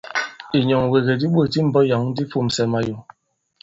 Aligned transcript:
Ìnyɔ̀ŋwègè 0.57 1.13
di 1.19 1.27
ɓôt 1.33 1.53
i 1.59 1.61
mbɔ̄k 1.67 1.85
yǎŋ 1.89 2.03
di 2.15 2.23
fūmsɛ 2.31 2.63
mayo. 2.71 2.95